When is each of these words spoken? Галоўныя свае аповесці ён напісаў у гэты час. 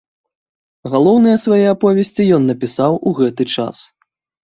Галоўныя 0.93 1.37
свае 1.45 1.61
аповесці 1.75 2.29
ён 2.41 2.51
напісаў 2.55 3.01
у 3.07 3.17
гэты 3.23 3.43
час. 3.55 3.75